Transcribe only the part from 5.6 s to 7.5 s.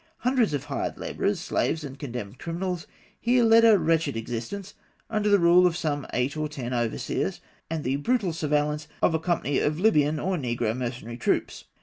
of some eight or ten overseers,